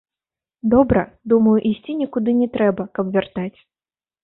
[0.73, 1.03] Добра,
[1.35, 3.55] думаю, ісці нікуды не трэба, каб вяртаць.